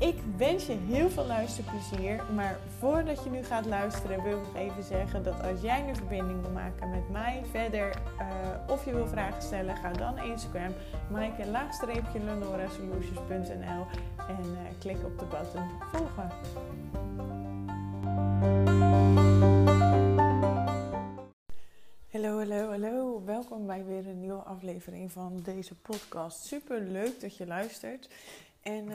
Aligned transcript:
Ik 0.00 0.16
wens 0.36 0.66
je 0.66 0.72
heel 0.72 1.10
veel 1.10 1.26
luisterplezier. 1.26 2.24
Maar 2.34 2.58
voordat 2.78 3.24
je 3.24 3.30
nu 3.30 3.42
gaat 3.42 3.66
luisteren, 3.66 4.22
wil 4.22 4.38
ik 4.38 4.54
even 4.54 4.82
zeggen 4.82 5.22
dat 5.22 5.42
als 5.42 5.60
jij 5.60 5.88
een 5.88 5.96
verbinding 5.96 6.40
wil 6.40 6.50
maken 6.50 6.90
met 6.90 7.10
mij 7.10 7.42
verder 7.50 8.02
uh, 8.20 8.72
of 8.72 8.84
je 8.84 8.94
wil 8.94 9.06
vragen 9.06 9.42
stellen, 9.42 9.76
ga 9.76 9.92
dan 9.92 10.18
Instagram, 10.18 10.72
maaike 11.10 11.46
laagstreepje 11.46 12.20
solutions.nl 12.76 13.86
en 14.28 14.44
uh, 14.44 14.58
klik 14.78 15.04
op 15.04 15.18
de 15.18 15.24
button 15.24 15.68
volgen. 15.92 16.30
Hallo, 22.10 22.38
hallo, 22.38 22.68
hallo. 22.70 23.24
Welkom 23.24 23.66
bij 23.66 23.84
weer 23.84 24.08
een 24.08 24.20
nieuwe 24.20 24.42
aflevering 24.42 25.12
van 25.12 25.40
deze 25.42 25.74
podcast. 25.74 26.44
Super 26.44 26.80
leuk 26.80 27.20
dat 27.20 27.36
je 27.36 27.46
luistert. 27.46 28.08
En 28.62 28.84
uh, 28.84 28.94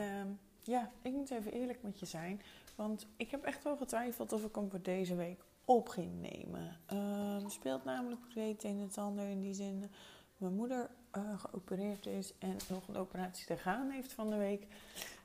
ja, 0.66 0.90
ik 1.02 1.12
moet 1.12 1.30
even 1.30 1.52
eerlijk 1.52 1.82
met 1.82 1.98
je 1.98 2.06
zijn. 2.06 2.42
Want 2.74 3.06
ik 3.16 3.30
heb 3.30 3.44
echt 3.44 3.64
wel 3.64 3.76
getwijfeld 3.76 4.32
of 4.32 4.44
ik 4.44 4.54
hem 4.54 4.70
voor 4.70 4.82
deze 4.82 5.14
week 5.14 5.40
op 5.64 5.88
ging 5.88 6.20
nemen. 6.20 6.80
Er 7.44 7.50
speelt 7.50 7.84
namelijk 7.84 8.20
het 8.34 8.64
een 8.64 8.70
en 8.70 8.78
het 8.78 8.98
ander 8.98 9.28
in 9.28 9.40
die 9.40 9.54
zin. 9.54 9.90
Mijn 10.36 10.54
moeder 10.54 10.90
uh, 11.16 11.38
geopereerd 11.38 12.06
is 12.06 12.32
en 12.38 12.56
nog 12.68 12.88
een 12.88 12.96
operatie 12.96 13.46
te 13.46 13.56
gaan 13.56 13.90
heeft 13.90 14.12
van 14.12 14.30
de 14.30 14.36
week. 14.36 14.66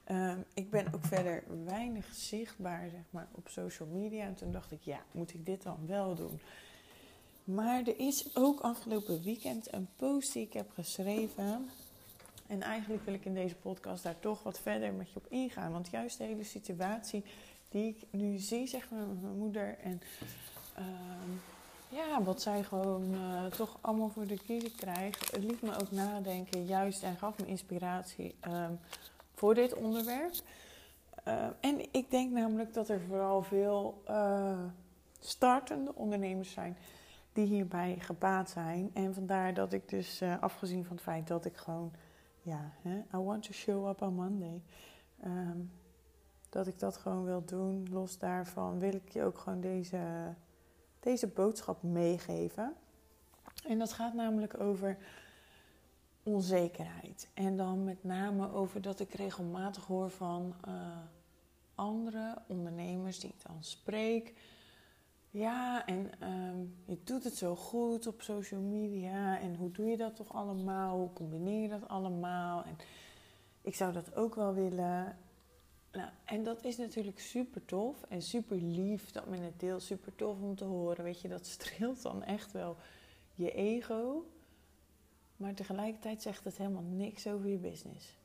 Uh, 0.08 0.33
ik 0.53 0.70
ben 0.70 0.94
ook 0.94 1.06
verder 1.06 1.44
weinig 1.66 2.14
zichtbaar 2.14 2.89
zeg 2.89 3.03
maar, 3.09 3.28
op 3.31 3.48
social 3.50 3.88
media. 3.88 4.26
En 4.26 4.36
toen 4.36 4.52
dacht 4.52 4.72
ik, 4.72 4.81
ja, 4.81 5.00
moet 5.11 5.33
ik 5.33 5.45
dit 5.45 5.64
dan 5.64 5.88
wel 5.88 6.16
doen? 6.16 6.39
Maar 7.44 7.80
er 7.80 8.00
is 8.00 8.36
ook 8.36 8.59
afgelopen 8.59 9.22
weekend 9.23 9.73
een 9.73 9.88
post 9.95 10.33
die 10.33 10.45
ik 10.45 10.53
heb 10.53 10.72
geschreven. 10.72 11.70
En 12.52 12.61
eigenlijk 12.61 13.05
wil 13.05 13.13
ik 13.13 13.25
in 13.25 13.33
deze 13.33 13.55
podcast 13.55 14.03
daar 14.03 14.19
toch 14.19 14.44
wat 14.44 14.59
verder 14.59 14.94
met 14.94 15.11
je 15.11 15.16
op 15.16 15.25
ingaan. 15.30 15.71
Want 15.71 15.89
juist 15.89 16.17
de 16.17 16.23
hele 16.23 16.44
situatie 16.44 17.23
die 17.69 17.88
ik 17.88 18.03
nu 18.09 18.38
zie, 18.38 18.67
zeg 18.67 18.89
maar, 18.89 19.08
met 19.08 19.21
mijn 19.21 19.38
moeder. 19.38 19.77
En 19.83 20.02
uh, 20.80 20.85
ja, 21.89 22.23
wat 22.23 22.41
zij 22.41 22.63
gewoon 22.63 23.13
uh, 23.13 23.45
toch 23.45 23.77
allemaal 23.81 24.09
voor 24.09 24.27
de 24.27 24.38
kiezer 24.45 24.71
krijgt. 24.71 25.31
Het 25.31 25.43
liet 25.43 25.61
me 25.61 25.80
ook 25.80 25.91
nadenken, 25.91 26.66
juist 26.66 27.03
en 27.03 27.17
gaf 27.17 27.38
me 27.38 27.45
inspiratie 27.45 28.35
um, 28.47 28.80
voor 29.33 29.53
dit 29.53 29.73
onderwerp. 29.73 30.33
Uh, 31.27 31.45
en 31.59 31.80
ik 31.91 32.09
denk 32.09 32.31
namelijk 32.31 32.73
dat 32.73 32.89
er 32.89 33.02
vooral 33.08 33.43
veel 33.43 34.03
uh, 34.09 34.59
startende 35.19 35.95
ondernemers 35.95 36.52
zijn 36.52 36.77
die 37.33 37.45
hierbij 37.45 37.95
gebaat 37.99 38.49
zijn. 38.49 38.91
En 38.93 39.13
vandaar 39.13 39.53
dat 39.53 39.73
ik 39.73 39.89
dus, 39.89 40.21
afgezien 40.39 40.86
van 40.86 40.95
het 40.95 41.05
feit 41.05 41.27
dat 41.27 41.45
ik 41.45 41.58
gewoon 41.58 41.91
ja, 42.42 42.72
hè, 42.81 42.97
I 42.97 43.17
want 43.17 43.44
to 43.44 43.52
show 43.52 43.89
up 43.89 44.02
on 44.02 44.14
Monday. 44.14 44.61
Um, 45.25 45.72
dat 46.52 46.67
ik 46.67 46.80
dat 46.80 46.98
gewoon 46.98 47.23
wil 47.23 47.45
doen. 47.45 47.88
Los 47.92 48.17
daarvan 48.17 48.80
wil 48.80 48.94
ik 48.94 49.09
je 49.09 49.23
ook 49.23 49.38
gewoon 49.38 49.61
deze, 49.61 50.33
deze 51.00 51.28
boodschap 51.28 51.83
meegeven. 51.83 52.73
En 53.67 53.80
dat 53.80 53.93
gaat 53.93 54.14
namelijk 54.14 54.60
over 54.60 54.98
onzekerheid. 56.23 57.30
En 57.33 57.58
dan 57.58 57.83
met 57.83 58.04
name 58.04 58.52
over 58.52 58.82
dat 58.82 58.99
ik 58.99 59.14
regelmatig 59.14 59.86
hoor 59.86 60.10
van 60.10 60.54
uh, 60.67 60.73
andere 61.76 62.38
ondernemers 62.48 63.20
die 63.20 63.30
ik 63.30 63.44
dan 63.48 63.64
spreek 63.64 64.33
ja, 65.31 65.86
en 65.86 66.30
um, 66.30 66.75
je 66.86 66.97
doet 67.03 67.23
het 67.23 67.36
zo 67.36 67.55
goed 67.55 68.08
op 68.08 68.21
social 68.21 68.61
media. 68.61 69.39
En 69.39 69.55
hoe 69.55 69.71
doe 69.71 69.86
je 69.86 69.97
dat 69.97 70.15
toch 70.15 70.33
allemaal? 70.33 70.97
Hoe 70.97 71.14
combineer 71.14 71.61
je 71.61 71.67
dat 71.69 71.87
allemaal? 71.87 72.64
En 72.64 72.75
ik 73.61 73.75
zou 73.75 73.93
dat 73.93 74.15
ook 74.15 74.36
wel 74.36 74.53
willen. 74.53 75.17
Nou, 75.91 76.09
en 76.25 76.43
dat 76.43 76.64
is 76.64 76.77
natuurlijk 76.77 77.20
super 77.20 77.65
tof 77.65 78.03
en 78.03 78.21
super 78.21 78.58
lief 78.58 79.11
dat 79.11 79.27
men 79.27 79.41
het 79.41 79.59
deelt. 79.59 79.83
Super 79.83 80.15
tof 80.15 80.41
om 80.41 80.55
te 80.55 80.64
horen. 80.64 81.03
Weet 81.03 81.21
je, 81.21 81.27
dat 81.27 81.45
streelt 81.45 82.02
dan 82.02 82.23
echt 82.23 82.52
wel 82.52 82.77
je 83.36 83.52
ego. 83.52 84.25
Maar 85.37 85.53
tegelijkertijd 85.53 86.21
zegt 86.21 86.43
het 86.43 86.58
helemaal 86.58 86.83
niks 86.83 87.27
over 87.27 87.49
je 87.49 87.58
business. 87.58 88.20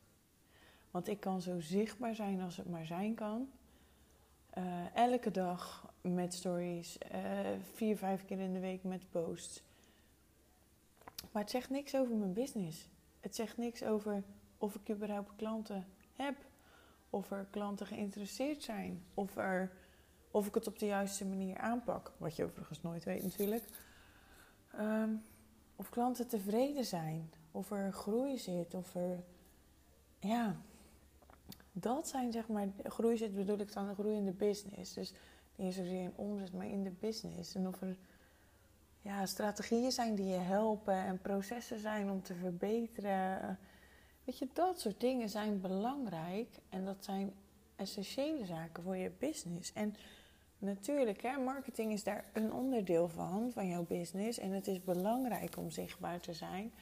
Want 0.90 1.08
ik 1.08 1.20
kan 1.20 1.40
zo 1.40 1.60
zichtbaar 1.60 2.14
zijn 2.14 2.40
als 2.40 2.56
het 2.56 2.70
maar 2.70 2.86
zijn 2.86 3.14
kan. 3.14 3.48
Uh, 4.58 4.94
elke 4.94 5.30
dag 5.30 5.92
met 6.14 6.34
stories, 6.34 6.98
uh, 7.14 7.20
vier, 7.74 7.96
vijf 7.96 8.24
keer 8.24 8.40
in 8.40 8.52
de 8.52 8.60
week 8.60 8.82
met 8.82 9.10
posts. 9.10 9.62
Maar 11.32 11.42
het 11.42 11.50
zegt 11.50 11.70
niks 11.70 11.94
over 11.94 12.16
mijn 12.16 12.32
business. 12.32 12.88
Het 13.20 13.34
zegt 13.34 13.56
niks 13.56 13.82
over 13.82 14.22
of 14.58 14.74
ik 14.74 14.90
überhaupt 14.90 15.36
klanten 15.36 15.86
heb. 16.12 16.36
Of 17.10 17.30
er 17.30 17.46
klanten 17.50 17.86
geïnteresseerd 17.86 18.62
zijn. 18.62 19.02
Of, 19.14 19.36
er, 19.36 19.72
of 20.30 20.46
ik 20.46 20.54
het 20.54 20.66
op 20.66 20.78
de 20.78 20.86
juiste 20.86 21.26
manier 21.26 21.58
aanpak. 21.58 22.12
Wat 22.18 22.36
je 22.36 22.44
overigens 22.44 22.82
nooit 22.82 23.04
weet 23.04 23.22
natuurlijk. 23.22 23.64
Um, 24.80 25.22
of 25.76 25.88
klanten 25.88 26.26
tevreden 26.28 26.84
zijn. 26.84 27.32
Of 27.50 27.70
er 27.70 27.92
groei 27.92 28.38
zit. 28.38 28.74
Of 28.74 28.94
er... 28.94 29.24
Ja, 30.18 30.56
dat 31.72 32.08
zijn 32.08 32.32
zeg 32.32 32.48
maar, 32.48 32.68
groei 32.82 33.16
zit 33.16 33.34
bedoel 33.34 33.58
ik 33.58 33.72
dan 33.72 33.94
groei 33.94 34.16
in 34.16 34.24
de 34.24 34.32
business. 34.32 34.92
Dus 34.92 35.12
niet 35.56 35.74
zozeer 35.74 36.02
in 36.02 36.12
omzet, 36.16 36.52
maar 36.52 36.66
in 36.66 36.82
de 36.82 36.92
business. 37.00 37.54
En 37.54 37.68
of 37.68 37.80
er 37.80 37.96
ja, 39.00 39.26
strategieën 39.26 39.92
zijn 39.92 40.14
die 40.14 40.26
je 40.26 40.36
helpen 40.36 40.94
en 40.94 41.20
processen 41.20 41.80
zijn 41.80 42.10
om 42.10 42.22
te 42.22 42.34
verbeteren. 42.34 43.58
Weet 44.24 44.38
je, 44.38 44.48
dat 44.52 44.80
soort 44.80 45.00
dingen 45.00 45.28
zijn 45.28 45.60
belangrijk 45.60 46.48
en 46.68 46.84
dat 46.84 47.04
zijn 47.04 47.32
essentiële 47.76 48.46
zaken 48.46 48.82
voor 48.82 48.96
je 48.96 49.10
business. 49.18 49.72
En 49.72 49.94
natuurlijk, 50.58 51.22
hè, 51.22 51.38
marketing 51.38 51.92
is 51.92 52.04
daar 52.04 52.24
een 52.32 52.52
onderdeel 52.52 53.08
van, 53.08 53.50
van 53.52 53.68
jouw 53.68 53.84
business. 53.84 54.38
En 54.38 54.50
het 54.50 54.66
is 54.66 54.84
belangrijk 54.84 55.56
om 55.56 55.70
zichtbaar 55.70 56.20
te 56.20 56.32
zijn. 56.32 56.72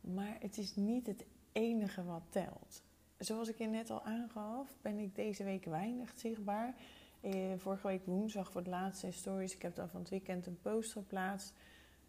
Maar 0.00 0.36
het 0.40 0.58
is 0.58 0.76
niet 0.76 1.06
het 1.06 1.24
enige 1.52 2.04
wat 2.04 2.22
telt 2.28 2.82
zoals 3.20 3.48
ik 3.48 3.58
je 3.58 3.66
net 3.66 3.90
al 3.90 4.02
aangaf, 4.02 4.76
ben 4.82 4.98
ik 4.98 5.14
deze 5.14 5.44
week 5.44 5.64
weinig 5.64 6.12
zichtbaar. 6.16 6.74
Eh, 7.20 7.32
vorige 7.56 7.86
week 7.86 8.04
woensdag 8.04 8.50
voor 8.50 8.62
de 8.62 8.70
laatste 8.70 9.12
stories. 9.12 9.54
Ik 9.54 9.62
heb 9.62 9.74
dan 9.74 9.88
van 9.88 10.00
het 10.00 10.08
weekend 10.08 10.46
een 10.46 10.58
post 10.62 10.92
geplaatst. 10.92 11.52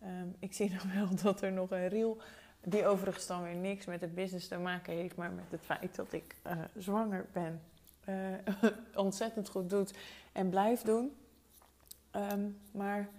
Um, 0.03 0.35
ik 0.39 0.53
zie 0.53 0.71
nog 0.73 0.93
wel 0.93 1.07
dat 1.23 1.41
er 1.41 1.51
nog 1.51 1.71
een 1.71 1.87
reel, 1.87 2.17
die 2.61 2.85
overigens 2.85 3.27
dan 3.27 3.43
weer 3.43 3.55
niks 3.55 3.85
met 3.85 4.01
het 4.01 4.15
business 4.15 4.47
te 4.47 4.57
maken 4.57 4.93
heeft, 4.93 5.15
maar 5.15 5.31
met 5.31 5.45
het 5.49 5.61
feit 5.61 5.95
dat 5.95 6.13
ik 6.13 6.35
uh, 6.47 6.53
zwanger 6.77 7.25
ben, 7.31 7.61
uh, 8.09 8.69
ontzettend 9.05 9.49
goed 9.49 9.69
doet 9.69 9.93
en 10.31 10.49
blijf 10.49 10.81
doen. 10.81 11.15
Um, 12.15 12.57
maar 12.71 13.09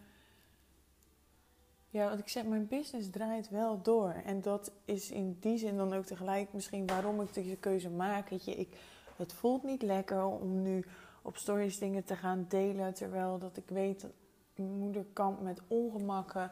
ja, 1.88 2.09
wat 2.09 2.19
ik 2.19 2.28
zeg, 2.28 2.44
mijn 2.44 2.69
business 2.69 3.10
draait 3.10 3.50
wel 3.50 3.82
door. 3.82 4.12
En 4.24 4.41
dat 4.41 4.72
is 4.84 5.10
in 5.10 5.36
die 5.41 5.59
zin 5.59 5.76
dan 5.76 5.92
ook 5.92 6.04
tegelijk 6.04 6.53
misschien 6.53 6.86
waarom 6.86 7.20
ik 7.20 7.34
deze 7.34 7.56
keuze 7.56 7.91
maak. 7.91 8.28
Je, 8.28 8.54
ik, 8.54 8.76
het 9.16 9.33
voelt 9.33 9.62
niet 9.62 9.83
lekker 9.83 10.24
om 10.24 10.62
nu 10.62 10.84
op 11.22 11.36
stories 11.36 11.78
dingen 11.78 12.04
te 12.04 12.16
gaan 12.16 12.47
delen. 12.48 12.95
Terwijl 12.95 13.39
dat 13.39 13.57
ik 13.57 13.69
weet 13.69 14.01
dat 14.01 14.10
mijn 14.54 14.78
moeder 14.78 15.04
kampt 15.13 15.42
met 15.42 15.60
ongemakken 15.66 16.51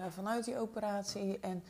uh, 0.00 0.06
vanuit 0.08 0.44
die 0.44 0.58
operatie. 0.58 1.38
En 1.40 1.62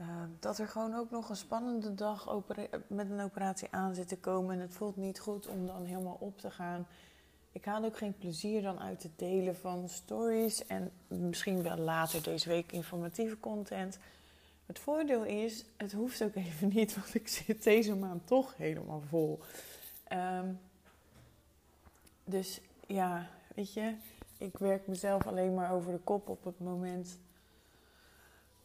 uh, 0.00 0.06
dat 0.38 0.58
er 0.58 0.68
gewoon 0.68 0.94
ook 0.94 1.10
nog 1.10 1.28
een 1.28 1.36
spannende 1.36 1.94
dag 1.94 2.42
met 2.86 3.10
een 3.10 3.20
operatie 3.20 3.68
aan 3.70 3.94
zit 3.94 4.08
te 4.08 4.18
komen. 4.18 4.54
En 4.54 4.60
het 4.60 4.74
voelt 4.74 4.96
niet 4.96 5.20
goed 5.20 5.46
om 5.46 5.66
dan 5.66 5.84
helemaal 5.84 6.16
op 6.20 6.38
te 6.38 6.50
gaan 6.50 6.86
ik 7.52 7.64
haal 7.64 7.84
ook 7.84 7.96
geen 7.96 8.18
plezier 8.18 8.62
dan 8.62 8.80
uit 8.80 9.02
het 9.02 9.18
delen 9.18 9.56
van 9.56 9.88
stories 9.88 10.66
en 10.66 10.90
misschien 11.06 11.62
wel 11.62 11.76
later 11.76 12.22
deze 12.22 12.48
week 12.48 12.72
informatieve 12.72 13.40
content. 13.40 13.98
Het 14.66 14.78
voordeel 14.78 15.24
is, 15.24 15.64
het 15.76 15.92
hoeft 15.92 16.22
ook 16.22 16.34
even 16.34 16.68
niet, 16.68 16.94
want 16.94 17.14
ik 17.14 17.28
zit 17.28 17.62
deze 17.62 17.94
maand 17.94 18.26
toch 18.26 18.56
helemaal 18.56 19.02
vol. 19.08 19.40
Um, 20.12 20.58
dus 22.30 22.60
ja, 22.86 23.26
weet 23.54 23.72
je, 23.72 23.94
ik 24.38 24.58
werk 24.58 24.86
mezelf 24.86 25.26
alleen 25.26 25.54
maar 25.54 25.72
over 25.72 25.92
de 25.92 25.98
kop 25.98 26.28
op 26.28 26.44
het 26.44 26.60
moment 26.60 27.18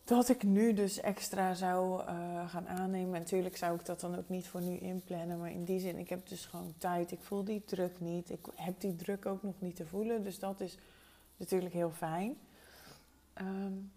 dat 0.03 0.29
ik 0.29 0.43
nu 0.43 0.73
dus 0.73 0.99
extra 0.99 1.53
zou 1.53 2.01
uh, 2.01 2.49
gaan 2.49 2.67
aannemen. 2.67 3.13
En 3.13 3.21
natuurlijk 3.21 3.57
zou 3.57 3.79
ik 3.79 3.85
dat 3.85 3.99
dan 3.99 4.17
ook 4.17 4.29
niet 4.29 4.47
voor 4.47 4.61
nu 4.61 4.77
inplannen. 4.77 5.39
Maar 5.39 5.51
in 5.51 5.63
die 5.63 5.79
zin, 5.79 5.97
ik 5.97 6.09
heb 6.09 6.27
dus 6.27 6.45
gewoon 6.45 6.73
tijd. 6.77 7.11
Ik 7.11 7.21
voel 7.21 7.43
die 7.43 7.63
druk 7.65 7.99
niet. 7.99 8.29
Ik 8.29 8.45
heb 8.55 8.79
die 8.79 8.95
druk 8.95 9.25
ook 9.25 9.43
nog 9.43 9.53
niet 9.59 9.75
te 9.75 9.85
voelen. 9.85 10.23
Dus 10.23 10.39
dat 10.39 10.59
is 10.59 10.77
natuurlijk 11.37 11.73
heel 11.73 11.91
fijn. 11.91 12.37
Um, 13.41 13.91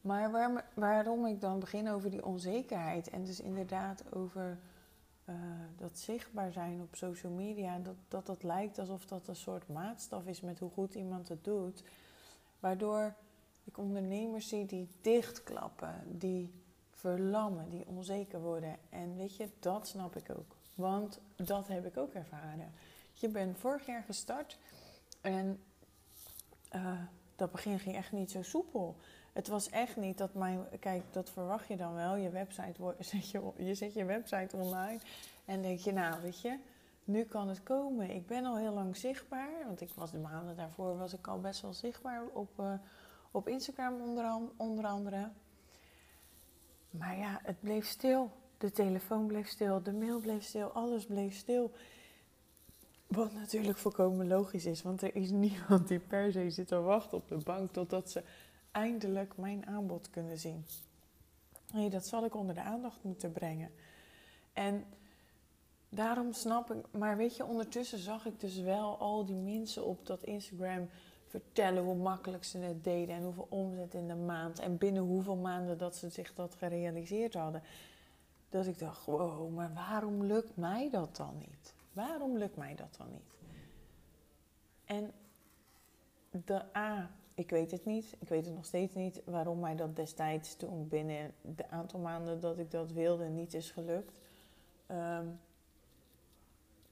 maar 0.00 0.30
waar, 0.30 0.64
waarom 0.74 1.26
ik 1.26 1.40
dan 1.40 1.60
begin 1.60 1.88
over 1.88 2.10
die 2.10 2.24
onzekerheid. 2.24 3.10
En 3.10 3.24
dus 3.24 3.40
inderdaad 3.40 4.02
over 4.12 4.58
uh, 5.30 5.36
dat 5.76 5.98
zichtbaar 5.98 6.52
zijn 6.52 6.80
op 6.80 6.94
social 6.96 7.32
media. 7.32 7.78
Dat, 8.08 8.26
dat 8.26 8.42
lijkt 8.42 8.78
alsof 8.78 9.06
dat 9.06 9.28
een 9.28 9.36
soort 9.36 9.68
maatstaf 9.68 10.26
is 10.26 10.40
met 10.40 10.58
hoe 10.58 10.70
goed 10.70 10.94
iemand 10.94 11.28
het 11.28 11.44
doet. 11.44 11.82
Waardoor 12.60 13.14
ik 13.64 13.78
ondernemers 13.78 14.48
zie 14.48 14.66
die 14.66 14.88
dichtklappen, 15.00 15.94
die 16.06 16.52
verlammen, 16.90 17.70
die 17.70 17.86
onzeker 17.86 18.40
worden. 18.40 18.76
En 18.88 19.16
weet 19.16 19.36
je, 19.36 19.48
dat 19.58 19.88
snap 19.88 20.16
ik 20.16 20.30
ook. 20.30 20.56
Want 20.74 21.20
dat 21.36 21.68
heb 21.68 21.86
ik 21.86 21.96
ook 21.96 22.12
ervaren. 22.12 22.72
Je 23.12 23.28
bent 23.28 23.58
vorig 23.58 23.86
jaar 23.86 24.02
gestart 24.02 24.58
en 25.20 25.60
uh, 26.74 27.00
dat 27.36 27.50
begin 27.50 27.78
ging 27.78 27.96
echt 27.96 28.12
niet 28.12 28.30
zo 28.30 28.42
soepel. 28.42 28.96
Het 29.32 29.48
was 29.48 29.70
echt 29.70 29.96
niet 29.96 30.18
dat 30.18 30.34
mijn. 30.34 30.66
Kijk, 30.80 31.02
dat 31.10 31.30
verwacht 31.30 31.68
je 31.68 31.76
dan 31.76 31.94
wel. 31.94 32.16
Je 32.16 32.30
website 32.30 32.94
zet 32.98 33.30
je, 33.30 33.52
je 33.56 33.74
zet 33.74 33.94
je 33.94 34.04
website 34.04 34.56
online. 34.56 34.98
En 35.44 35.62
denk 35.62 35.78
je, 35.78 35.92
nou, 35.92 36.22
weet 36.22 36.40
je, 36.40 36.58
nu 37.04 37.24
kan 37.24 37.48
het 37.48 37.62
komen. 37.62 38.10
Ik 38.10 38.26
ben 38.26 38.44
al 38.44 38.56
heel 38.56 38.72
lang 38.72 38.96
zichtbaar. 38.96 39.50
Want 39.66 39.80
ik 39.80 39.90
was 39.94 40.10
de 40.10 40.18
maanden 40.18 40.56
daarvoor 40.56 40.98
was 40.98 41.12
ik 41.12 41.26
al 41.26 41.40
best 41.40 41.60
wel 41.60 41.72
zichtbaar 41.72 42.22
op, 42.32 42.58
uh, 42.60 42.72
op 43.30 43.48
Instagram 43.48 44.00
onder, 44.00 44.38
onder 44.56 44.84
andere. 44.84 45.30
Maar 46.90 47.18
ja, 47.18 47.40
het 47.42 47.60
bleef 47.60 47.86
stil. 47.86 48.30
De 48.58 48.70
telefoon 48.70 49.26
bleef 49.26 49.48
stil, 49.48 49.82
de 49.82 49.92
mail 49.92 50.20
bleef 50.20 50.42
stil, 50.42 50.68
alles 50.68 51.06
bleef 51.06 51.36
stil. 51.36 51.72
Wat 53.06 53.32
natuurlijk 53.32 53.78
volkomen 53.78 54.28
logisch 54.28 54.66
is, 54.66 54.82
want 54.82 55.02
er 55.02 55.14
is 55.14 55.30
niemand 55.46 55.88
die 55.88 55.98
per 55.98 56.32
se 56.32 56.50
zit 56.50 56.68
te 56.68 56.80
wachten 56.80 57.18
op 57.18 57.28
de 57.28 57.36
bank 57.36 57.72
totdat 57.72 58.10
ze 58.10 58.22
eindelijk 58.70 59.36
mijn 59.36 59.66
aanbod 59.66 60.10
kunnen 60.10 60.38
zien. 60.38 60.66
Nee, 61.72 61.90
dat 61.90 62.06
zal 62.06 62.24
ik 62.24 62.34
onder 62.34 62.54
de 62.54 62.62
aandacht 62.62 63.02
moeten 63.02 63.32
brengen. 63.32 63.70
En 64.52 64.84
daarom 65.88 66.32
snap 66.32 66.70
ik, 66.70 66.84
maar 66.90 67.16
weet 67.16 67.36
je, 67.36 67.44
ondertussen 67.44 67.98
zag 67.98 68.26
ik 68.26 68.40
dus 68.40 68.58
wel 68.58 68.98
al 68.98 69.24
die 69.24 69.36
mensen 69.36 69.84
op 69.84 70.06
dat 70.06 70.22
Instagram 70.22 70.88
vertellen 71.26 71.82
hoe 71.82 71.96
makkelijk 71.96 72.44
ze 72.44 72.58
het 72.58 72.84
deden 72.84 73.14
en 73.14 73.22
hoeveel 73.22 73.46
omzet 73.50 73.94
in 73.94 74.08
de 74.08 74.14
maand 74.14 74.58
en 74.58 74.78
binnen 74.78 75.02
hoeveel 75.02 75.36
maanden 75.36 75.78
dat 75.78 75.96
ze 75.96 76.08
zich 76.08 76.34
dat 76.34 76.54
gerealiseerd 76.54 77.34
hadden. 77.34 77.62
Dat 78.48 78.66
ik 78.66 78.78
dacht, 78.78 79.04
wow, 79.04 79.54
maar 79.54 79.74
waarom 79.74 80.24
lukt 80.24 80.56
mij 80.56 80.90
dat 80.90 81.16
dan 81.16 81.38
niet? 81.38 81.74
Waarom 81.92 82.36
lukt 82.36 82.56
mij 82.56 82.74
dat 82.74 82.96
dan 82.98 83.10
niet? 83.10 83.38
En 84.84 85.12
de 86.30 86.76
A, 86.76 87.10
ik 87.34 87.50
weet 87.50 87.70
het 87.70 87.84
niet. 87.84 88.16
Ik 88.18 88.28
weet 88.28 88.46
het 88.46 88.54
nog 88.54 88.64
steeds 88.64 88.94
niet 88.94 89.22
waarom 89.24 89.60
mij 89.60 89.76
dat 89.76 89.96
destijds 89.96 90.56
toen 90.56 90.88
binnen 90.88 91.32
de 91.40 91.68
aantal 91.70 92.00
maanden 92.00 92.40
dat 92.40 92.58
ik 92.58 92.70
dat 92.70 92.92
wilde 92.92 93.28
niet 93.28 93.54
is 93.54 93.70
gelukt. 93.70 94.20
Um, 94.90 95.38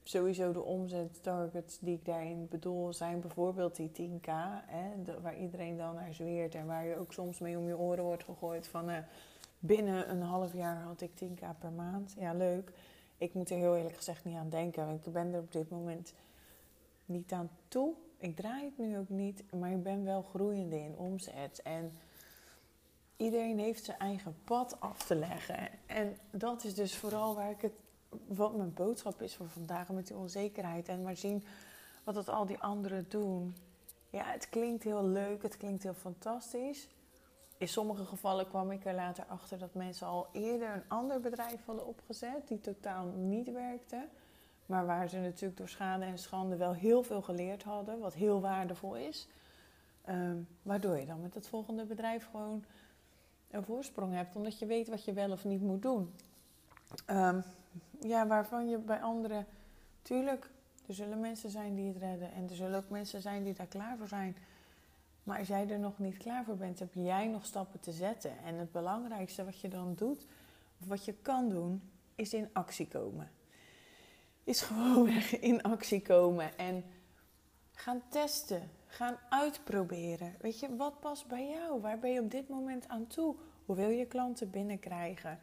sowieso 0.09 0.51
de 0.51 0.63
omzettargets 0.63 1.79
die 1.79 1.95
ik 1.95 2.05
daarin 2.05 2.47
bedoel 2.49 2.93
zijn 2.93 3.19
bijvoorbeeld 3.19 3.75
die 3.75 3.89
10k, 3.89 4.29
hè, 4.65 5.19
waar 5.21 5.37
iedereen 5.37 5.77
dan 5.77 5.95
naar 5.95 6.13
zweert 6.13 6.55
en 6.55 6.65
waar 6.65 6.85
je 6.85 6.97
ook 6.97 7.13
soms 7.13 7.39
mee 7.39 7.57
om 7.57 7.67
je 7.67 7.77
oren 7.77 8.03
wordt 8.03 8.23
gegooid 8.23 8.67
van 8.67 8.89
uh, 8.89 8.97
binnen 9.59 10.09
een 10.09 10.21
half 10.21 10.53
jaar 10.53 10.81
had 10.81 11.01
ik 11.01 11.11
10k 11.23 11.59
per 11.59 11.71
maand. 11.71 12.15
Ja, 12.17 12.33
leuk. 12.33 12.71
Ik 13.17 13.33
moet 13.33 13.49
er 13.49 13.57
heel 13.57 13.75
eerlijk 13.75 13.95
gezegd 13.95 14.25
niet 14.25 14.37
aan 14.37 14.49
denken, 14.49 14.89
ik 14.89 15.13
ben 15.13 15.33
er 15.33 15.39
op 15.39 15.51
dit 15.51 15.69
moment 15.69 16.13
niet 17.05 17.31
aan 17.31 17.49
toe. 17.67 17.93
Ik 18.19 18.35
draai 18.35 18.65
het 18.65 18.77
nu 18.77 18.97
ook 18.97 19.09
niet, 19.09 19.43
maar 19.51 19.71
ik 19.71 19.83
ben 19.83 20.03
wel 20.03 20.21
groeiende 20.21 20.79
in 20.79 20.97
omzet. 20.97 21.61
En 21.61 21.91
iedereen 23.17 23.59
heeft 23.59 23.85
zijn 23.85 23.99
eigen 23.99 24.35
pad 24.43 24.79
af 24.79 25.03
te 25.03 25.15
leggen. 25.15 25.69
En 25.85 26.17
dat 26.31 26.63
is 26.63 26.75
dus 26.75 26.95
vooral 26.95 27.35
waar 27.35 27.49
ik 27.49 27.61
het, 27.61 27.73
wat 28.27 28.55
mijn 28.55 28.73
boodschap 28.73 29.21
is 29.21 29.35
voor 29.35 29.49
vandaag 29.49 29.89
met 29.89 30.07
die 30.07 30.17
onzekerheid. 30.17 30.87
En 30.87 31.01
maar 31.01 31.17
zien 31.17 31.43
wat 32.03 32.15
dat 32.15 32.29
al 32.29 32.45
die 32.45 32.59
anderen 32.59 33.05
doen. 33.09 33.55
Ja, 34.09 34.23
het 34.23 34.49
klinkt 34.49 34.83
heel 34.83 35.05
leuk, 35.05 35.43
het 35.43 35.57
klinkt 35.57 35.83
heel 35.83 35.93
fantastisch. 35.93 36.87
In 37.57 37.67
sommige 37.67 38.05
gevallen 38.05 38.47
kwam 38.47 38.71
ik 38.71 38.85
er 38.85 38.93
later 38.93 39.25
achter 39.25 39.59
dat 39.59 39.73
mensen 39.73 40.07
al 40.07 40.27
eerder 40.31 40.73
een 40.73 40.87
ander 40.87 41.19
bedrijf 41.19 41.65
hadden 41.65 41.87
opgezet, 41.87 42.47
die 42.47 42.61
totaal 42.61 43.05
niet 43.05 43.51
werkte. 43.51 44.07
Maar 44.69 44.85
waar 44.85 45.09
ze 45.09 45.17
natuurlijk 45.17 45.57
door 45.57 45.69
schade 45.69 46.05
en 46.05 46.17
schande 46.17 46.55
wel 46.55 46.73
heel 46.73 47.03
veel 47.03 47.21
geleerd 47.21 47.63
hadden, 47.63 47.99
wat 47.99 48.13
heel 48.13 48.41
waardevol 48.41 48.95
is. 48.95 49.27
Ehm, 50.05 50.37
waardoor 50.61 50.97
je 50.97 51.05
dan 51.05 51.21
met 51.21 51.33
het 51.33 51.47
volgende 51.47 51.85
bedrijf 51.85 52.27
gewoon 52.31 52.63
een 53.51 53.63
voorsprong 53.63 54.13
hebt, 54.13 54.35
omdat 54.35 54.59
je 54.59 54.65
weet 54.65 54.87
wat 54.87 55.05
je 55.05 55.13
wel 55.13 55.31
of 55.31 55.45
niet 55.45 55.61
moet 55.61 55.81
doen. 55.81 56.13
Um, 57.07 57.43
ja, 57.99 58.27
waarvan 58.27 58.69
je 58.69 58.77
bij 58.77 59.01
anderen, 59.01 59.45
tuurlijk, 60.01 60.49
er 60.87 60.93
zullen 60.93 61.19
mensen 61.19 61.49
zijn 61.49 61.75
die 61.75 61.87
het 61.87 61.97
redden 61.97 62.31
en 62.31 62.49
er 62.49 62.55
zullen 62.55 62.77
ook 62.77 62.89
mensen 62.89 63.21
zijn 63.21 63.43
die 63.43 63.53
daar 63.53 63.67
klaar 63.67 63.97
voor 63.97 64.07
zijn. 64.07 64.35
Maar 65.23 65.39
als 65.39 65.47
jij 65.47 65.69
er 65.69 65.79
nog 65.79 65.99
niet 65.99 66.17
klaar 66.17 66.43
voor 66.43 66.57
bent, 66.57 66.79
heb 66.79 66.93
jij 66.93 67.27
nog 67.27 67.45
stappen 67.45 67.79
te 67.79 67.91
zetten. 67.91 68.31
En 68.43 68.55
het 68.55 68.71
belangrijkste 68.71 69.45
wat 69.45 69.59
je 69.59 69.67
dan 69.67 69.93
doet, 69.95 70.25
of 70.81 70.87
wat 70.87 71.05
je 71.05 71.13
kan 71.13 71.49
doen, 71.49 71.81
is 72.15 72.33
in 72.33 72.49
actie 72.53 72.87
komen 72.87 73.37
is 74.43 74.61
gewoon 74.61 75.09
in 75.51 75.61
actie 75.61 76.01
komen 76.01 76.57
en 76.57 76.83
gaan 77.71 78.01
testen, 78.09 78.69
gaan 78.85 79.17
uitproberen. 79.29 80.35
Weet 80.39 80.59
je, 80.59 80.75
wat 80.75 80.99
past 80.99 81.27
bij 81.27 81.49
jou? 81.49 81.81
Waar 81.81 81.99
ben 81.99 82.11
je 82.11 82.19
op 82.19 82.31
dit 82.31 82.49
moment 82.49 82.87
aan 82.87 83.07
toe? 83.07 83.35
Hoe 83.65 83.75
wil 83.75 83.89
je 83.89 84.05
klanten 84.05 84.49
binnenkrijgen? 84.49 85.39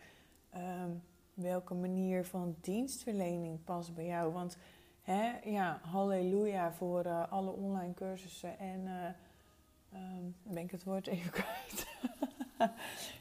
Um, 0.57 1.03
welke 1.35 1.75
manier 1.75 2.25
van 2.25 2.57
dienstverlening 2.61 3.65
past 3.65 3.95
bij 3.95 4.07
jou? 4.07 4.33
Want 4.33 4.57
hè, 5.03 5.39
ja, 5.45 5.81
halleluja 5.83 6.73
voor 6.73 7.07
uh, 7.07 7.33
alle 7.33 7.51
online 7.51 7.95
cursussen 7.95 8.59
en 8.59 8.81
uh, 8.87 9.99
ben 10.43 10.63
ik 10.63 10.71
het 10.71 10.85
woord 10.85 11.07
even 11.07 11.31
kwijt. 11.41 11.87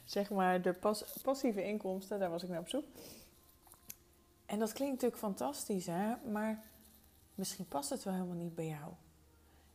zeg 0.06 0.30
maar 0.30 0.62
de 0.62 0.74
pas 0.74 1.22
passieve 1.24 1.64
inkomsten, 1.64 2.20
daar 2.20 2.30
was 2.30 2.44
ik 2.44 2.50
naar 2.50 2.60
op 2.60 2.70
zoek. 2.70 2.86
En 4.46 4.60
dat 4.60 4.74
klinkt 4.74 4.94
natuurlijk 4.94 5.22
fantastisch, 5.22 5.86
hè? 5.86 6.16
maar 6.32 6.64
misschien 7.36 7.68
past 7.68 7.90
het 7.90 8.04
wel 8.04 8.14
helemaal 8.14 8.36
niet 8.36 8.56
bij 8.56 8.68
jou. 8.68 8.92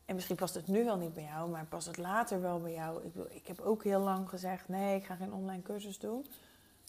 En 0.05 0.15
misschien 0.15 0.37
past 0.37 0.55
het 0.55 0.67
nu 0.67 0.85
wel 0.85 0.97
niet 0.97 1.15
bij 1.15 1.23
jou, 1.23 1.51
maar 1.51 1.67
past 1.67 1.87
het 1.87 1.97
later 1.97 2.41
wel 2.41 2.61
bij 2.61 2.73
jou. 2.73 3.05
Ik, 3.05 3.15
ik 3.15 3.47
heb 3.47 3.61
ook 3.61 3.85
heel 3.85 4.01
lang 4.01 4.29
gezegd: 4.29 4.69
nee, 4.69 4.97
ik 4.97 5.05
ga 5.05 5.15
geen 5.15 5.33
online 5.33 5.63
cursus 5.63 5.99
doen. 5.99 6.27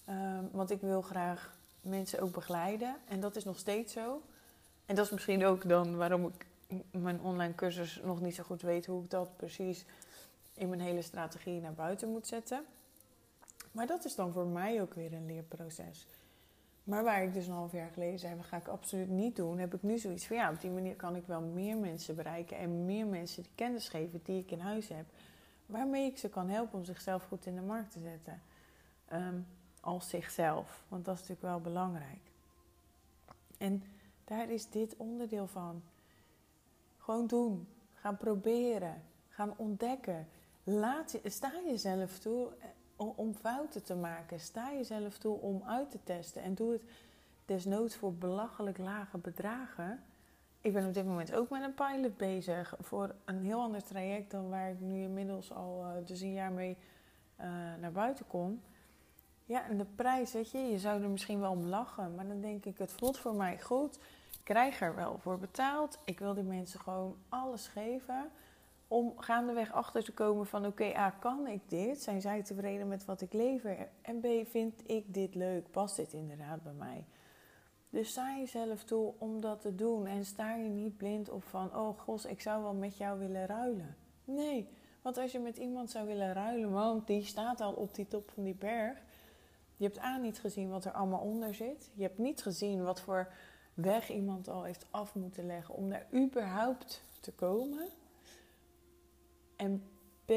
Um, 0.10 0.50
want 0.52 0.72
ik 0.72 0.82
wil 0.82 1.02
graag 1.02 1.58
mensen 1.82 2.20
ook 2.20 2.32
begeleiden. 2.32 2.96
En 3.08 3.20
dat 3.20 3.36
is 3.36 3.44
nog 3.44 3.60
steeds 3.60 3.94
zo. 3.94 4.22
En 4.86 4.96
dat 4.96 5.06
is 5.06 5.12
misschien 5.12 5.46
ook 5.46 5.70
dan 5.70 5.98
waarom 5.98 6.26
ik 6.26 6.46
mijn 6.92 7.22
online 7.22 7.56
cursus 7.56 8.00
nog 8.04 8.22
niet 8.22 8.36
zo 8.36 8.44
goed 8.44 8.62
weet 8.62 8.86
hoe 8.86 9.04
ik 9.04 9.10
dat 9.10 9.38
precies 9.38 9.86
in 10.54 10.70
mijn 10.70 10.82
hele 10.82 11.02
strategie 11.02 11.62
naar 11.62 11.74
buiten 11.74 12.10
moet 12.10 12.28
zetten. 12.28 12.66
Maar 13.72 13.88
dat 13.88 14.06
is 14.06 14.16
dan 14.16 14.32
voor 14.32 14.48
mij 14.48 14.82
ook 14.82 14.94
weer 14.94 15.14
een 15.14 15.26
leerproces. 15.26 16.08
Maar 16.84 17.04
waar 17.04 17.24
ik 17.24 17.34
dus 17.34 17.48
een 17.48 17.54
half 17.54 17.72
jaar 17.72 17.90
geleden 17.90 18.20
zei, 18.20 18.36
dat 18.36 18.46
ga 18.46 18.58
ik 18.58 18.68
absoluut 18.68 19.10
niet 19.10 19.36
doen, 19.36 19.58
heb 19.58 19.74
ik 19.74 19.84
nu 19.84 19.98
zoiets 19.98 20.28
van 20.28 20.36
ja, 20.36 20.52
op 20.52 20.62
die 20.62 20.72
manier 20.72 20.96
kan 20.96 21.16
ik 21.16 21.26
wel 21.26 21.42
meer 21.42 21.78
mensen 21.78 22.16
bereiken 22.16 22.58
en 22.58 22.86
meer 22.86 23.06
mensen 23.06 23.44
die 23.44 23.52
kennis 23.56 23.90
geven 23.90 24.22
die 24.24 24.40
ik 24.40 24.52
in 24.52 24.60
huis 24.60 24.88
heb, 24.88 25.06
waarmee 25.66 26.06
ik 26.06 26.18
ze 26.18 26.30
kan 26.30 26.50
helpen 26.50 26.80
om 26.80 26.86
zichzelf 26.86 27.24
goed 27.24 27.46
in 27.46 27.56
de 27.56 27.62
markt 27.62 27.92
te 27.92 28.00
zetten. 28.00 28.42
Um, 29.14 29.46
als 29.82 30.10
zichzelf, 30.10 30.84
want 30.88 31.06
dat 31.06 31.14
is 31.14 31.20
natuurlijk 31.22 31.48
wel 31.48 31.74
belangrijk. 31.74 32.32
En 33.58 33.84
daar 34.24 34.50
is 34.50 34.70
dit 34.70 34.98
onderdeel 34.98 35.48
van. 35.48 35.82
Gewoon 36.98 37.28
doen, 37.28 37.68
gaan 37.94 38.18
proberen, 38.18 39.02
gaan 39.30 39.54
ontdekken. 39.58 40.28
Laat, 40.64 41.20
sta 41.24 41.52
jezelf 41.66 42.20
toe 42.20 42.48
om 43.08 43.34
fouten 43.34 43.84
te 43.84 43.96
maken. 43.96 44.40
Sta 44.40 44.74
jezelf 44.74 45.18
toe 45.18 45.40
om 45.40 45.64
uit 45.66 45.92
te 45.92 46.00
testen. 46.04 46.42
En 46.42 46.54
doe 46.54 46.72
het 46.72 46.84
desnoods 47.46 47.96
voor 47.96 48.14
belachelijk 48.14 48.78
lage 48.78 49.18
bedragen. 49.18 50.04
Ik 50.62 50.74
ben 50.74 50.88
op 50.88 50.94
dit 50.94 51.06
moment 51.06 51.34
ook 51.34 51.50
met 51.50 51.64
een 51.64 51.74
pilot 51.74 52.18
bezig 52.18 52.76
voor 52.80 53.16
een 53.26 53.44
heel 53.44 53.62
ander 53.62 53.84
traject 53.84 54.32
dan 54.32 54.50
waar 54.50 54.70
ik 54.70 54.80
nu 54.80 55.02
inmiddels 55.02 55.54
al 55.54 55.84
uh, 55.86 56.08
dus 56.08 56.22
een 56.22 56.34
jaar 56.34 56.52
mee 56.52 56.78
uh, 57.40 57.46
naar 57.80 57.92
buiten 57.92 58.28
kom. 58.28 58.62
Ja, 59.46 59.70
en 59.70 59.78
de 59.78 59.86
prijs, 59.96 60.32
weet 60.32 60.52
je, 60.52 60.58
je 60.58 60.80
zou 60.80 61.04
er 61.04 61.10
misschien 61.10 61.40
wel 61.40 61.52
om 61.52 61.66
lachen, 61.66 62.16
maar 62.16 62.28
dan 62.28 62.42
denk 62.42 62.66
ik, 62.66 62.78
het 62.78 62.92
voelt 62.92 63.18
voor 63.18 63.36
mij 63.36 63.60
goed. 63.60 63.96
Ik 64.32 64.44
krijg 64.44 64.82
er 64.82 64.96
wel 64.96 65.18
voor 65.18 65.40
betaald. 65.40 66.00
Ik 66.06 66.20
wil 66.20 66.34
die 66.34 66.44
mensen 66.44 66.80
gewoon 66.80 67.16
alles 67.30 67.68
geven. 67.68 68.32
Om 68.92 69.14
gaandeweg 69.18 69.74
achter 69.74 70.04
te 70.04 70.12
komen 70.12 70.46
van 70.46 70.66
oké, 70.66 70.96
A, 70.96 71.10
kan 71.10 71.48
ik 71.48 71.70
dit? 71.70 72.02
Zijn 72.02 72.22
zij 72.22 72.44
tevreden 72.44 72.88
met 72.88 73.06
wat 73.06 73.22
ik 73.22 73.34
lever? 73.34 73.90
En 74.02 74.20
B, 74.20 74.26
vind 74.50 74.90
ik 74.90 75.14
dit 75.14 75.36
leuk? 75.36 75.72
Past 75.72 75.96
dit 75.96 76.14
inderdaad 76.14 76.64
bij 76.64 76.74
mij? 76.74 77.06
Dus 77.90 78.10
sta 78.10 78.38
jezelf 78.38 78.84
toe 78.84 79.14
om 79.18 79.42
dat 79.42 79.62
te 79.62 79.76
doen 79.76 80.08
en 80.08 80.26
sta 80.26 80.56
je 80.56 80.70
niet 80.70 80.98
blind 80.98 81.30
op 81.30 81.44
van 81.44 81.76
oh 81.76 82.00
gos, 82.00 82.26
ik 82.26 82.42
zou 82.42 82.64
wel 82.64 82.74
met 82.74 82.98
jou 82.98 83.20
willen 83.20 83.46
ruilen. 83.46 83.96
Nee, 84.26 84.70
want 85.02 85.18
als 85.18 85.32
je 85.32 85.40
met 85.40 85.58
iemand 85.58 85.90
zou 85.90 86.08
willen 86.08 86.34
ruilen, 86.34 86.72
want 86.72 87.08
die 87.08 87.24
staat 87.24 87.62
al 87.62 87.74
op 87.74 87.96
die 87.96 88.08
top 88.08 88.32
van 88.34 88.44
die 88.44 88.56
berg. 88.56 88.98
Je 89.78 89.84
hebt 89.84 90.00
aan 90.00 90.22
niet 90.22 90.40
gezien 90.40 90.70
wat 90.70 90.86
er 90.86 90.92
allemaal 90.92 91.22
onder 91.22 91.54
zit. 91.54 91.92
Je 91.94 92.04
hebt 92.04 92.18
niet 92.18 92.42
gezien 92.42 92.84
wat 92.84 93.02
voor 93.02 93.34
weg 93.74 94.10
iemand 94.10 94.48
al 94.48 94.64
heeft 94.64 94.86
af 94.90 95.16
moeten 95.16 95.46
leggen 95.46 95.76
om 95.76 95.90
daar 95.90 96.08
überhaupt 96.14 97.04
te 97.20 97.32
komen. 97.32 97.90
En 99.62 99.84
B, 100.26 100.32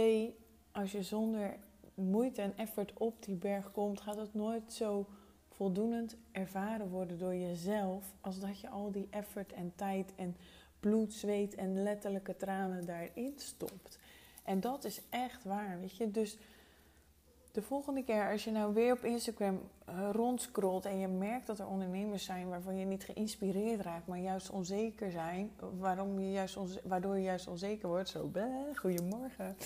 als 0.72 0.92
je 0.92 1.02
zonder 1.02 1.56
moeite 1.94 2.42
en 2.42 2.56
effort 2.56 2.92
op 2.94 3.24
die 3.24 3.36
berg 3.36 3.72
komt, 3.72 4.00
gaat 4.00 4.16
het 4.16 4.34
nooit 4.34 4.72
zo 4.72 5.06
voldoenend 5.48 6.16
ervaren 6.32 6.88
worden 6.88 7.18
door 7.18 7.34
jezelf 7.34 8.14
als 8.20 8.40
dat 8.40 8.60
je 8.60 8.68
al 8.68 8.90
die 8.90 9.06
effort 9.10 9.52
en 9.52 9.72
tijd 9.76 10.12
en 10.16 10.36
bloed, 10.80 11.12
zweet 11.12 11.54
en 11.54 11.82
letterlijke 11.82 12.36
tranen 12.36 12.86
daarin 12.86 13.32
stopt. 13.36 13.98
En 14.42 14.60
dat 14.60 14.84
is 14.84 15.00
echt 15.10 15.44
waar, 15.44 15.80
weet 15.80 15.96
je. 15.96 16.10
Dus 16.10 16.36
de 17.54 17.62
volgende 17.62 18.04
keer 18.04 18.30
als 18.30 18.44
je 18.44 18.50
nou 18.50 18.74
weer 18.74 18.92
op 18.92 19.04
Instagram 19.04 19.60
uh, 19.88 20.10
rondscrollt 20.12 20.84
en 20.84 20.98
je 20.98 21.08
merkt 21.08 21.46
dat 21.46 21.58
er 21.58 21.66
ondernemers 21.66 22.24
zijn 22.24 22.48
waarvan 22.48 22.76
je 22.76 22.84
niet 22.84 23.04
geïnspireerd 23.04 23.80
raakt, 23.80 24.06
maar 24.06 24.18
juist 24.18 24.50
onzeker 24.50 25.10
zijn, 25.10 25.50
waarom 25.78 26.20
je 26.20 26.32
juist 26.32 26.58
waardoor 26.82 27.16
je 27.16 27.22
juist 27.22 27.46
onzeker 27.46 27.88
wordt, 27.88 28.08
zo, 28.08 28.26
bleh, 28.26 28.76
goedemorgen, 28.76 29.56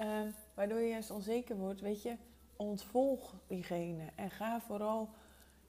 uh, 0.00 0.06
waardoor 0.54 0.78
je 0.78 0.88
juist 0.88 1.10
onzeker 1.10 1.56
wordt, 1.56 1.80
weet 1.80 2.02
je, 2.02 2.16
ontvolg 2.56 3.34
diegene 3.46 4.04
en 4.14 4.30
ga 4.30 4.60
vooral 4.60 5.08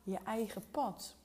je 0.03 0.17
eigen 0.25 0.63
pad. 0.71 1.15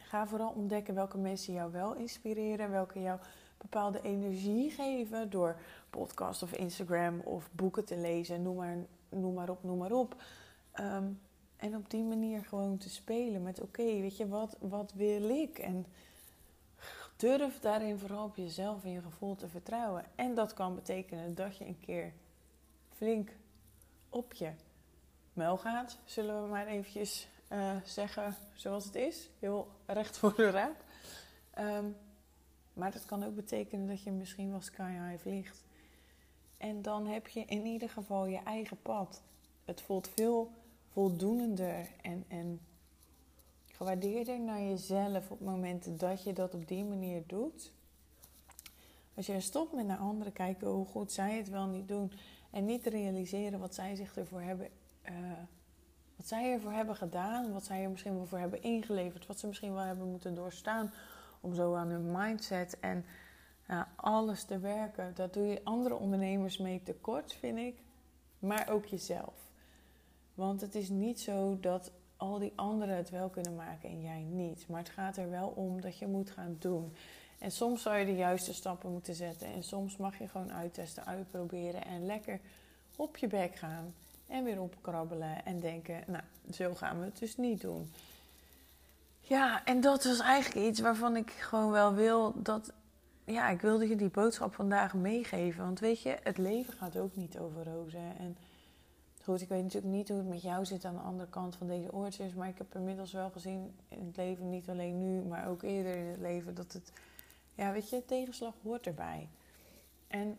Ga 0.00 0.26
vooral 0.26 0.50
ontdekken 0.50 0.94
welke 0.94 1.18
mensen 1.18 1.52
jou 1.52 1.72
wel 1.72 1.94
inspireren, 1.94 2.70
welke 2.70 3.00
jou 3.00 3.18
bepaalde 3.58 4.00
energie 4.02 4.70
geven 4.70 5.30
door 5.30 5.56
podcast 5.90 6.42
of 6.42 6.52
Instagram 6.52 7.20
of 7.20 7.48
boeken 7.52 7.84
te 7.84 7.96
lezen, 7.96 8.42
noem 8.42 8.56
maar, 8.56 8.76
noem 9.08 9.34
maar 9.34 9.50
op, 9.50 9.62
noem 9.62 9.78
maar 9.78 9.92
op. 9.92 10.22
Ehm, 10.72 11.08
en 11.56 11.76
op 11.76 11.90
die 11.90 12.02
manier 12.02 12.44
gewoon 12.44 12.78
te 12.78 12.90
spelen 12.90 13.42
met 13.42 13.60
oké, 13.60 13.82
weet 13.82 14.16
je, 14.16 14.28
wat, 14.28 14.56
wat 14.60 14.92
wil 14.92 15.28
ik? 15.28 15.58
En 15.58 15.86
durf 17.16 17.60
daarin 17.60 17.98
vooral 17.98 18.24
op 18.24 18.36
jezelf 18.36 18.84
en 18.84 18.90
je 18.90 19.02
gevoel 19.02 19.34
te 19.34 19.48
vertrouwen. 19.48 20.04
En 20.14 20.34
dat 20.34 20.54
kan 20.54 20.74
betekenen 20.74 21.34
dat 21.34 21.56
je 21.56 21.66
een 21.66 21.80
keer 21.80 22.12
flink 22.96 23.30
op 24.08 24.32
je 24.32 24.50
muil 25.32 25.56
gaat, 25.56 25.98
zullen 26.04 26.42
we 26.42 26.48
maar 26.48 26.66
eventjes 26.66 27.28
uh, 27.52 27.76
zeggen 27.84 28.36
zoals 28.54 28.84
het 28.84 28.94
is. 28.94 29.30
Heel 29.38 29.68
recht 29.86 30.18
voor 30.18 30.34
de 30.36 30.50
raak. 30.50 30.84
Ehm, 31.50 31.84
maar 32.72 32.92
dat 32.92 33.04
kan 33.04 33.24
ook 33.24 33.34
betekenen 33.34 33.86
dat 33.86 34.02
je 34.02 34.10
misschien 34.10 34.50
wel 34.50 34.60
sky 34.60 34.90
high 34.90 35.22
vliegt. 35.22 35.64
En 36.56 36.82
dan 36.82 37.06
heb 37.06 37.28
je 37.28 37.44
in 37.44 37.66
ieder 37.66 37.88
geval 37.88 38.26
je 38.26 38.40
eigen 38.44 38.82
pad. 38.82 39.22
Het 39.64 39.80
voelt 39.80 40.08
veel 40.08 40.50
voldoenender 40.92 41.88
en, 42.02 42.24
en 42.28 42.60
gewaardeerder 43.66 44.40
naar 44.40 44.60
jezelf 44.60 45.30
op 45.30 45.40
momenten 45.40 45.98
dat 45.98 46.22
je 46.22 46.32
dat 46.32 46.54
op 46.54 46.68
die 46.68 46.84
manier 46.84 47.22
doet. 47.26 47.72
Als 49.14 49.26
je 49.26 49.40
stopt 49.40 49.72
met 49.72 49.86
naar 49.86 49.98
anderen 49.98 50.32
kijken 50.32 50.68
hoe 50.68 50.86
goed 50.86 51.12
zij 51.12 51.36
het 51.36 51.48
wel 51.48 51.66
niet 51.66 51.88
doen 51.88 52.12
en 52.50 52.64
niet 52.64 52.86
realiseren 52.86 53.58
wat 53.58 53.74
zij 53.74 53.94
zich 53.94 54.16
ervoor 54.16 54.40
hebben, 54.40 54.68
uh, 55.08 55.12
wat 56.16 56.26
zij 56.26 56.52
ervoor 56.52 56.72
hebben 56.72 56.96
gedaan, 56.96 57.52
wat 57.52 57.64
zij 57.64 57.82
er 57.82 57.90
misschien 57.90 58.14
wel 58.14 58.26
voor 58.26 58.38
hebben 58.38 58.62
ingeleverd, 58.62 59.26
wat 59.26 59.38
ze 59.38 59.46
misschien 59.46 59.74
wel 59.74 59.82
hebben 59.82 60.10
moeten 60.10 60.34
doorstaan 60.34 60.92
om 61.40 61.54
zo 61.54 61.74
aan 61.74 61.88
hun 61.88 62.12
mindset 62.12 62.80
en 62.80 63.04
alles 63.96 64.44
te 64.44 64.58
werken. 64.58 65.12
Dat 65.14 65.34
doe 65.34 65.46
je 65.46 65.60
andere 65.64 65.94
ondernemers 65.94 66.58
mee 66.58 66.82
tekort, 66.82 67.32
vind 67.32 67.58
ik, 67.58 67.76
maar 68.38 68.68
ook 68.68 68.84
jezelf. 68.84 69.34
Want 70.34 70.60
het 70.60 70.74
is 70.74 70.88
niet 70.88 71.20
zo 71.20 71.58
dat 71.60 71.90
al 72.16 72.38
die 72.38 72.52
anderen 72.54 72.96
het 72.96 73.10
wel 73.10 73.28
kunnen 73.28 73.54
maken 73.54 73.88
en 73.88 74.02
jij 74.02 74.22
niet. 74.22 74.68
Maar 74.68 74.80
het 74.80 74.88
gaat 74.88 75.16
er 75.16 75.30
wel 75.30 75.48
om 75.48 75.80
dat 75.80 75.98
je 75.98 76.06
moet 76.06 76.30
gaan 76.30 76.56
doen. 76.58 76.92
En 77.38 77.50
soms 77.50 77.82
zou 77.82 77.96
je 77.96 78.04
de 78.04 78.16
juiste 78.16 78.54
stappen 78.54 78.92
moeten 78.92 79.14
zetten. 79.14 79.46
En 79.46 79.62
soms 79.62 79.96
mag 79.96 80.18
je 80.18 80.28
gewoon 80.28 80.52
uittesten, 80.52 81.06
uitproberen 81.06 81.84
en 81.84 82.06
lekker 82.06 82.40
op 82.96 83.16
je 83.16 83.26
bek 83.26 83.54
gaan. 83.54 83.94
En 84.26 84.44
weer 84.44 84.60
opkrabbelen 84.60 85.44
en 85.44 85.60
denken, 85.60 86.04
nou, 86.06 86.22
zo 86.52 86.74
gaan 86.74 86.98
we 86.98 87.04
het 87.04 87.18
dus 87.18 87.36
niet 87.36 87.60
doen. 87.60 87.92
Ja, 89.20 89.64
en 89.64 89.80
dat 89.80 90.04
was 90.04 90.20
eigenlijk 90.20 90.66
iets 90.66 90.80
waarvan 90.80 91.16
ik 91.16 91.30
gewoon 91.30 91.70
wel 91.70 91.94
wil 91.94 92.42
dat. 92.42 92.72
Ja, 93.26 93.48
ik 93.48 93.60
wilde 93.60 93.88
je 93.88 93.96
die 93.96 94.10
boodschap 94.10 94.54
vandaag 94.54 94.94
meegeven. 94.94 95.64
Want 95.64 95.80
weet 95.80 96.02
je, 96.02 96.16
het 96.22 96.38
leven 96.38 96.72
gaat 96.72 96.96
ook 96.96 97.16
niet 97.16 97.38
over 97.38 97.64
rozen. 97.64 98.18
En 98.18 98.36
goed, 99.22 99.40
ik 99.40 99.48
weet 99.48 99.62
natuurlijk 99.62 99.94
niet 99.94 100.08
hoe 100.08 100.16
het 100.18 100.28
met 100.28 100.42
jou 100.42 100.64
zit 100.64 100.84
aan 100.84 100.94
de 100.94 101.00
andere 101.00 101.28
kant 101.28 101.56
van 101.56 101.66
deze 101.66 101.92
oortjes. 101.92 102.34
Maar 102.34 102.48
ik 102.48 102.58
heb 102.58 102.74
inmiddels 102.74 103.12
wel 103.12 103.30
gezien 103.30 103.74
in 103.88 104.06
het 104.06 104.16
leven, 104.16 104.50
niet 104.50 104.68
alleen 104.68 104.98
nu, 104.98 105.22
maar 105.22 105.48
ook 105.48 105.62
eerder 105.62 105.96
in 105.96 106.06
het 106.06 106.20
leven, 106.20 106.54
dat 106.54 106.72
het. 106.72 106.92
Ja, 107.54 107.72
weet 107.72 107.90
je, 107.90 108.04
tegenslag 108.04 108.54
hoort 108.62 108.86
erbij. 108.86 109.28
En 110.08 110.38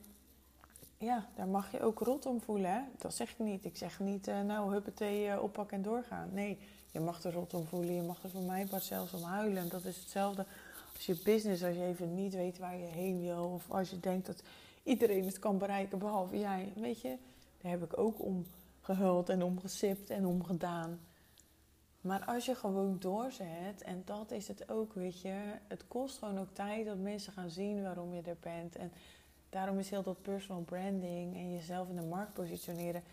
ja, 0.98 1.27
daar 1.36 1.48
mag 1.48 1.72
je 1.72 1.82
ook 1.82 2.00
rot 2.00 2.25
om 2.25 2.41
voelen. 2.41 2.72
Hè? 2.72 2.82
Dat 2.98 3.13
zeg 3.13 3.32
ik 3.32 3.39
niet. 3.39 3.65
Ik 3.65 3.77
zeg 3.77 4.00
niet, 4.00 4.27
uh, 4.27 4.41
nou, 4.41 4.72
huppatee, 4.72 5.27
uh, 5.27 5.44
oppakken 5.44 5.77
en 5.77 5.84
doorgaan. 5.84 6.29
Nee, 6.34 6.58
je 6.91 7.00
mag 7.00 7.24
er 7.24 7.34
rot 7.34 7.53
om 7.53 7.65
voelen. 7.65 7.94
Je 7.94 8.01
mag 8.01 8.24
er 8.24 8.29
voor 8.29 8.41
mij 8.41 8.65
part 8.65 8.84
zelfs 8.84 9.13
om 9.13 9.24
huilen. 9.24 9.58
En 9.58 9.70
dat 9.70 9.86
is 9.86 9.98
hetzelfde 9.98 10.46
als 10.97 11.05
je 11.05 11.23
business, 11.23 11.63
als 11.63 11.75
je 11.75 11.83
even 11.83 12.15
niet 12.15 12.33
weet 12.33 12.57
waar 12.57 12.77
je 12.77 12.85
heen 12.85 13.21
wil. 13.21 13.43
Of 13.43 13.71
als 13.71 13.89
je 13.89 13.99
denkt 13.99 14.25
dat 14.25 14.43
iedereen 14.83 15.25
het 15.25 15.39
kan 15.39 15.57
bereiken, 15.57 15.99
behalve 15.99 16.39
jij. 16.39 16.73
Weet 16.75 17.01
je, 17.01 17.17
daar 17.61 17.71
heb 17.71 17.83
ik 17.83 17.97
ook 17.97 18.21
om 18.23 18.45
gehuld 18.81 19.29
en 19.29 19.43
om 19.43 19.59
gesipt 19.59 20.09
en 20.09 20.25
om 20.25 20.43
gedaan. 20.43 20.99
Maar 22.01 22.25
als 22.25 22.45
je 22.45 22.55
gewoon 22.55 22.99
doorzet, 22.99 23.81
en 23.85 24.01
dat 24.05 24.31
is 24.31 24.47
het 24.47 24.71
ook, 24.71 24.93
weet 24.93 25.21
je. 25.21 25.53
Het 25.67 25.87
kost 25.87 26.17
gewoon 26.17 26.39
ook 26.39 26.53
tijd 26.53 26.85
dat 26.85 26.97
mensen 26.97 27.33
gaan 27.33 27.49
zien 27.49 27.81
waarom 27.81 28.13
je 28.13 28.21
er 28.21 28.37
bent. 28.39 28.75
En 28.75 28.91
daarom 29.49 29.79
is 29.79 29.89
heel 29.89 30.03
dat 30.03 30.21
personal 30.21 30.61
branding 30.61 31.35
en 31.35 31.51
jezelf 31.53 31.89
in 31.89 31.95
de 31.95 32.05
markt 32.05 32.33
positioneren. 32.33 33.03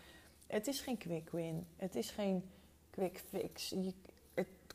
Het 0.47 0.67
is 0.67 0.81
geen 0.81 0.97
quick 0.97 1.29
win. 1.29 1.65
Het 1.75 1.95
is 1.95 2.09
geen 2.09 2.43
quick 2.89 3.23
fix. 3.29 3.69
Je, 3.69 3.93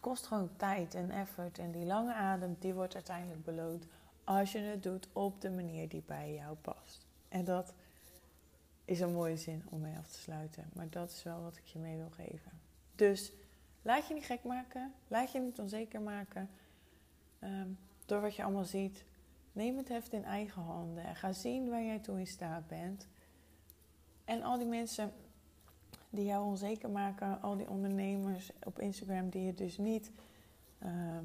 het 0.01 0.09
kost 0.09 0.27
gewoon 0.27 0.51
tijd 0.57 0.95
en 0.95 1.11
effort. 1.11 1.59
En 1.59 1.71
die 1.71 1.85
lange 1.85 2.15
adem, 2.15 2.57
die 2.59 2.75
wordt 2.75 2.95
uiteindelijk 2.95 3.45
beloond 3.45 3.87
als 4.25 4.53
je 4.53 4.59
het 4.59 4.83
doet 4.83 5.09
op 5.13 5.41
de 5.41 5.51
manier 5.51 5.89
die 5.89 6.03
bij 6.07 6.35
jou 6.35 6.57
past. 6.57 7.07
En 7.29 7.45
dat 7.45 7.75
is 8.85 9.01
een 9.01 9.13
mooie 9.13 9.37
zin 9.37 9.63
om 9.69 9.81
mee 9.81 9.97
af 9.97 10.07
te 10.07 10.19
sluiten. 10.19 10.71
Maar 10.73 10.91
dat 10.91 11.11
is 11.11 11.23
wel 11.23 11.43
wat 11.43 11.57
ik 11.57 11.65
je 11.65 11.79
mee 11.79 11.97
wil 11.97 12.11
geven. 12.11 12.53
Dus 12.95 13.33
laat 13.83 14.07
je 14.07 14.15
niet 14.15 14.25
gek 14.25 14.45
maken. 14.45 14.95
Laat 15.09 15.33
je 15.33 15.41
niet 15.41 15.59
onzeker 15.59 16.01
maken. 16.01 16.51
Ehm, 17.39 17.69
door 18.07 18.21
wat 18.21 18.37
je 18.37 18.43
allemaal 18.43 18.65
ziet. 18.65 19.05
Neem 19.53 19.77
het 19.77 19.89
heft 19.89 20.13
in 20.13 20.25
eigen 20.25 20.63
handen. 20.63 21.05
En 21.05 21.17
ga 21.17 21.33
zien 21.33 21.69
waar 21.69 21.85
jij 21.85 21.99
toe 21.99 22.19
in 22.19 22.27
staat 22.27 22.67
bent. 22.67 23.07
En 24.25 24.43
al 24.43 24.59
die 24.59 24.67
mensen 24.67 25.13
die 26.11 26.25
jou 26.25 26.45
onzeker 26.45 26.91
maken, 26.91 27.43
al 27.43 27.57
die 27.57 27.69
ondernemers 27.69 28.51
op 28.65 28.79
Instagram 28.79 29.29
die 29.29 29.43
je 29.43 29.55
dus 29.55 29.79
niet 29.79 30.11
ehm, 30.79 31.25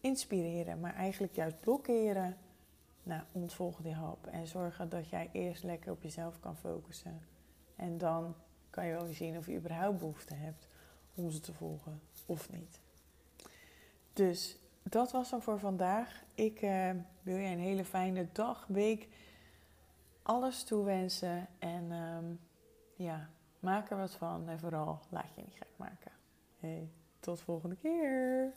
inspireren, 0.00 0.80
maar 0.80 0.94
eigenlijk 0.94 1.34
juist 1.34 1.60
blokkeren. 1.60 2.36
Nou, 3.02 3.22
ontvolg 3.32 3.80
die 3.82 3.94
hap 3.94 4.26
en 4.26 4.46
zorgen 4.46 4.88
dat 4.88 5.08
jij 5.08 5.28
eerst 5.32 5.62
lekker 5.62 5.92
op 5.92 6.02
jezelf 6.02 6.40
kan 6.40 6.56
focussen. 6.56 7.20
En 7.76 7.98
dan 7.98 8.34
kan 8.70 8.86
je 8.86 8.92
wel 8.92 9.06
zien 9.06 9.36
of 9.36 9.46
je 9.46 9.56
überhaupt 9.56 9.98
behoefte 9.98 10.34
hebt 10.34 10.68
om 11.14 11.30
ze 11.30 11.40
te 11.40 11.52
volgen 11.52 12.00
of 12.26 12.50
niet. 12.52 12.80
Dus 14.12 14.58
dat 14.82 15.12
was 15.12 15.30
dan 15.30 15.42
voor 15.42 15.58
vandaag. 15.58 16.22
Ik 16.34 16.62
uh, 16.62 16.90
wil 17.22 17.36
je 17.36 17.48
een 17.48 17.58
hele 17.58 17.84
fijne 17.84 18.26
dag, 18.32 18.66
week, 18.66 19.08
alles 20.22 20.64
toewensen. 20.64 21.46
En 21.58 21.92
um, 21.92 22.40
ja, 22.96 23.30
Maak 23.60 23.90
er 23.90 23.96
wat 23.96 24.14
van 24.14 24.48
en 24.48 24.58
vooral 24.58 25.00
laat 25.08 25.34
je 25.34 25.42
niet 25.42 25.56
gek 25.56 25.72
maken. 25.76 26.12
Hey, 26.58 26.90
tot 27.20 27.40
volgende 27.40 27.76
keer. 27.76 28.52